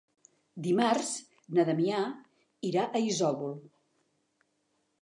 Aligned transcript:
Dimarts 0.67 1.11
na 1.59 1.65
Damià 1.67 2.01
irà 2.71 2.87
a 2.89 3.05
Isòvol. 3.13 3.57